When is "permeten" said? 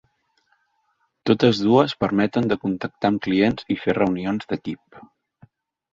2.05-2.49